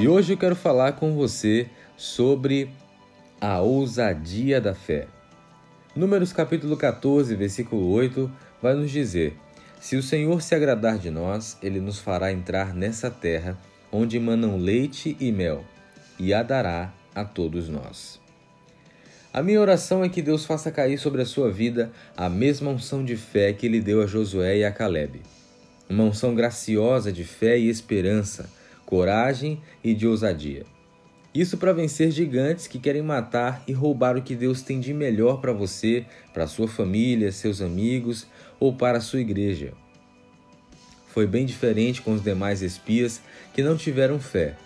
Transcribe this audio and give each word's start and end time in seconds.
E 0.00 0.08
hoje 0.08 0.32
eu 0.32 0.38
quero 0.38 0.56
falar 0.56 0.92
com 0.92 1.14
você 1.14 1.68
sobre 1.94 2.70
a 3.38 3.60
ousadia 3.60 4.58
da 4.58 4.74
fé. 4.74 5.06
Números 5.94 6.32
capítulo 6.32 6.74
14, 6.74 7.36
versículo 7.36 7.86
8 7.90 8.32
vai 8.62 8.72
nos 8.72 8.90
dizer: 8.90 9.36
Se 9.78 9.96
o 9.96 10.02
Senhor 10.02 10.40
se 10.40 10.54
agradar 10.54 10.96
de 10.96 11.10
nós, 11.10 11.58
ele 11.62 11.80
nos 11.80 11.98
fará 11.98 12.32
entrar 12.32 12.72
nessa 12.72 13.10
terra 13.10 13.58
onde 13.92 14.18
manam 14.18 14.56
leite 14.56 15.18
e 15.20 15.30
mel, 15.30 15.66
e 16.18 16.32
a 16.32 16.42
dará 16.42 16.94
a 17.14 17.22
todos 17.22 17.68
nós. 17.68 18.18
A 19.34 19.42
minha 19.42 19.60
oração 19.60 20.02
é 20.02 20.08
que 20.08 20.22
Deus 20.22 20.46
faça 20.46 20.72
cair 20.72 20.96
sobre 20.96 21.20
a 21.20 21.26
sua 21.26 21.50
vida 21.50 21.92
a 22.16 22.30
mesma 22.30 22.70
unção 22.70 23.04
de 23.04 23.18
fé 23.18 23.52
que 23.52 23.66
ele 23.66 23.82
deu 23.82 24.00
a 24.00 24.06
Josué 24.06 24.60
e 24.60 24.64
a 24.64 24.72
Caleb. 24.72 25.20
Uma 25.90 26.04
unção 26.04 26.34
graciosa 26.34 27.12
de 27.12 27.22
fé 27.22 27.58
e 27.58 27.68
esperança, 27.68 28.48
coragem 28.90 29.62
e 29.82 29.94
de 29.94 30.06
ousadia. 30.06 30.66
Isso 31.32 31.56
para 31.56 31.72
vencer 31.72 32.10
gigantes 32.10 32.66
que 32.66 32.80
querem 32.80 33.02
matar 33.02 33.62
e 33.68 33.72
roubar 33.72 34.16
o 34.16 34.22
que 34.22 34.34
Deus 34.34 34.62
tem 34.62 34.80
de 34.80 34.92
melhor 34.92 35.40
para 35.40 35.52
você, 35.52 36.04
para 36.34 36.48
sua 36.48 36.66
família, 36.66 37.30
seus 37.30 37.62
amigos 37.62 38.26
ou 38.58 38.74
para 38.74 39.00
sua 39.00 39.20
igreja. 39.20 39.72
Foi 41.06 41.28
bem 41.28 41.46
diferente 41.46 42.02
com 42.02 42.14
os 42.14 42.22
demais 42.22 42.62
espias 42.62 43.20
que 43.54 43.62
não 43.62 43.76
tiveram 43.76 44.18
fé. 44.18 44.56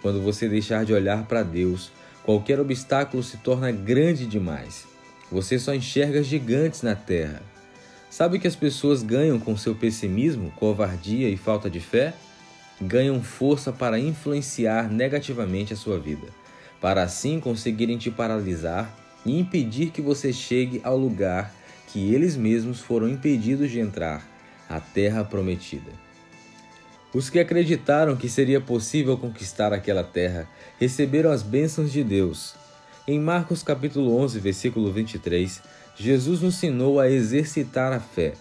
Quando 0.00 0.22
você 0.22 0.48
deixar 0.48 0.84
de 0.84 0.92
olhar 0.92 1.26
para 1.26 1.42
Deus, 1.42 1.90
qualquer 2.22 2.60
obstáculo 2.60 3.22
se 3.22 3.38
torna 3.38 3.72
grande 3.72 4.24
demais. 4.24 4.86
Você 5.32 5.58
só 5.58 5.74
enxerga 5.74 6.22
gigantes 6.22 6.82
na 6.82 6.94
terra. 6.94 7.42
Sabe 8.08 8.38
que 8.38 8.46
as 8.46 8.54
pessoas 8.54 9.02
ganham 9.02 9.40
com 9.40 9.56
seu 9.56 9.74
pessimismo, 9.74 10.52
covardia 10.52 11.28
e 11.28 11.36
falta 11.36 11.68
de 11.68 11.80
fé? 11.80 12.14
Ganham 12.86 13.22
força 13.22 13.72
para 13.72 13.98
influenciar 13.98 14.90
negativamente 14.90 15.72
a 15.72 15.76
sua 15.76 15.98
vida, 15.98 16.28
para 16.80 17.02
assim 17.02 17.40
conseguirem 17.40 17.98
te 17.98 18.10
paralisar 18.10 18.94
e 19.24 19.38
impedir 19.38 19.90
que 19.90 20.02
você 20.02 20.32
chegue 20.32 20.80
ao 20.84 20.96
lugar 20.96 21.54
que 21.88 22.12
eles 22.12 22.36
mesmos 22.36 22.80
foram 22.80 23.08
impedidos 23.08 23.70
de 23.70 23.80
entrar, 23.80 24.26
a 24.68 24.80
terra 24.80 25.24
prometida. 25.24 25.92
Os 27.12 27.30
que 27.30 27.38
acreditaram 27.38 28.16
que 28.16 28.28
seria 28.28 28.60
possível 28.60 29.16
conquistar 29.16 29.72
aquela 29.72 30.02
terra 30.02 30.48
receberam 30.80 31.30
as 31.30 31.42
bênçãos 31.42 31.92
de 31.92 32.02
Deus. 32.02 32.56
Em 33.06 33.20
Marcos 33.20 33.62
capítulo 33.62 34.16
11, 34.18 34.40
versículo 34.40 34.90
23, 34.90 35.62
Jesus 35.96 36.40
nos 36.40 36.54
ensinou 36.56 36.98
a 36.98 37.08
exercitar 37.08 37.92
a 37.92 38.00
fé. 38.00 38.32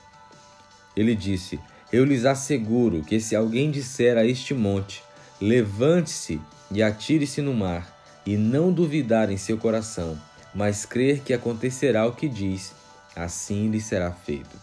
Ele 0.96 1.16
disse: 1.16 1.60
eu 1.94 2.04
lhes 2.04 2.26
asseguro 2.26 3.04
que 3.04 3.20
se 3.20 3.36
alguém 3.36 3.70
disser 3.70 4.18
a 4.18 4.26
este 4.26 4.52
monte: 4.52 5.04
Levante-se 5.40 6.42
e 6.72 6.82
atire-se 6.82 7.40
no 7.40 7.54
mar, 7.54 7.96
e 8.26 8.36
não 8.36 8.74
duvidar 8.74 9.30
em 9.30 9.38
seu 9.38 9.60
coração, 9.60 10.20
mas 10.56 10.88
crer 10.88 11.20
que 11.20 11.34
acontecerá 11.34 12.08
o 12.08 12.14
que 12.14 12.28
diz, 12.28 12.74
assim 13.16 13.70
lhe 13.70 13.80
será 13.80 14.12
feito. 14.12 14.58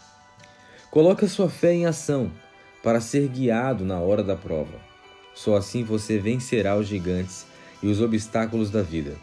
Coloque 0.90 1.24
a 1.24 1.28
sua 1.28 1.48
fé 1.48 1.72
em 1.72 1.86
ação 1.86 2.32
para 2.82 3.00
ser 3.00 3.28
guiado 3.28 3.84
na 3.84 4.00
hora 4.00 4.24
da 4.24 4.34
prova. 4.34 4.80
Só 5.32 5.54
assim 5.54 5.84
você 5.84 6.18
vencerá 6.18 6.76
os 6.76 6.88
gigantes 6.88 7.46
e 7.80 7.86
os 7.86 8.00
obstáculos 8.00 8.70
da 8.70 8.82
vida, 8.82 9.14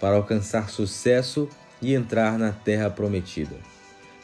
para 0.00 0.14
alcançar 0.14 0.70
sucesso 0.70 1.48
e 1.82 1.92
entrar 1.92 2.38
na 2.38 2.52
terra 2.52 2.88
prometida. 2.88 3.56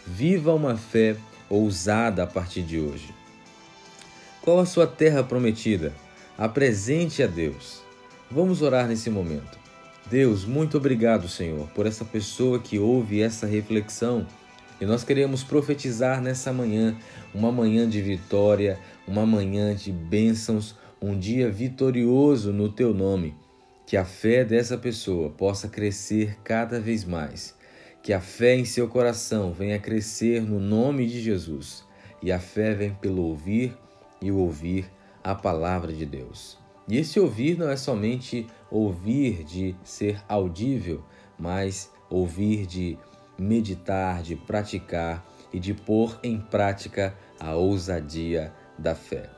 Viva 0.07 0.55
uma 0.55 0.77
fé 0.77 1.17
ousada 1.51 2.23
a 2.23 2.27
partir 2.29 2.63
de 2.63 2.79
hoje. 2.79 3.24
Qual 4.45 4.61
a 4.61 4.67
sua 4.67 4.87
terra 4.87 5.25
prometida? 5.25 5.95
Apresente 6.37 7.23
a 7.23 7.27
Deus. 7.27 7.81
Vamos 8.31 8.61
orar 8.61 8.87
nesse 8.87 9.09
momento. 9.09 9.59
Deus, 10.11 10.45
muito 10.45 10.77
obrigado, 10.77 11.31
Senhor, 11.31 11.67
por 11.69 11.87
essa 11.87 12.05
pessoa 12.05 12.59
que 12.59 12.79
ouve 12.79 13.23
essa 13.23 13.47
reflexão. 13.47 14.27
E 14.79 14.85
nós 14.85 15.03
queremos 15.03 15.43
profetizar 15.43 16.21
nessa 16.21 16.53
manhã, 16.53 16.95
uma 17.35 17.51
manhã 17.51 17.89
de 17.89 18.03
vitória, 18.03 18.79
uma 19.09 19.25
manhã 19.25 19.75
de 19.75 19.91
bênçãos, 19.91 20.77
um 21.01 21.19
dia 21.19 21.51
vitorioso 21.51 22.53
no 22.53 22.69
teu 22.69 22.93
nome. 22.93 23.35
Que 23.87 23.97
a 23.97 24.05
fé 24.05 24.45
dessa 24.45 24.77
pessoa 24.77 25.31
possa 25.31 25.71
crescer 25.71 26.37
cada 26.45 26.79
vez 26.79 27.03
mais. 27.03 27.57
Que 28.03 28.13
a 28.13 28.21
fé 28.21 28.55
em 28.55 28.67
seu 28.67 28.89
coração 28.89 29.55
venha 29.55 29.79
crescer 29.79 30.43
no 30.43 30.61
nome 30.61 31.07
de 31.07 31.23
Jesus. 31.23 31.83
E 32.23 32.31
a 32.31 32.39
fé 32.39 32.75
vem 32.75 32.93
pelo 32.93 33.23
ouvir 33.23 33.75
e 34.25 34.33
o 34.33 34.39
ouvir 34.39 34.91
a 35.23 35.35
palavra 35.35 35.93
de 35.93 36.07
Deus. 36.07 36.59
E 36.89 36.97
esse 36.97 37.21
ouvir 37.21 37.59
não 37.59 37.69
é 37.69 37.77
somente 37.77 38.47
ouvir 38.71 39.45
de 39.45 39.77
ser 39.85 40.19
audível, 40.27 41.05
mas 41.39 41.91
ouvir 42.09 42.67
de 42.67 42.99
meditar, 43.39 44.23
de 44.23 44.35
praticar 44.35 45.23
e 45.53 45.61
de 45.61 45.75
pôr 45.75 46.19
em 46.23 46.41
prática 46.41 47.15
a 47.39 47.55
ousadia 47.55 48.51
da 48.79 48.95
fé. 48.95 49.31